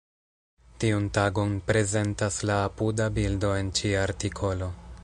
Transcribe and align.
Tiun 0.83 1.05
tagon 1.17 1.53
prezentas 1.67 2.41
la 2.53 2.57
apuda 2.71 3.09
bildo 3.21 3.55
en 3.61 3.71
ĉi 3.81 3.95
artikolo. 4.09 4.77